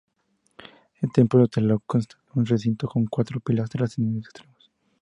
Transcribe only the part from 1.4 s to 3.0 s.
de Tláloc consta de un recinto